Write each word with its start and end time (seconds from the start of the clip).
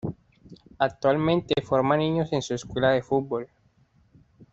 Actualmente 0.79 1.61
forma 1.61 1.95
niños 1.95 2.33
en 2.33 2.41
su 2.41 2.55
Escuela 2.55 2.89
de 2.89 3.03
Fútbol. 3.03 3.47